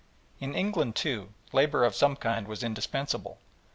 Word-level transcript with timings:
In 0.39 0.55
England, 0.55 0.95
too, 0.95 1.31
labour 1.53 1.85
of 1.85 1.93
some 1.93 2.15
kind 2.15 2.47
was 2.47 2.63
indispensable. 2.63 3.37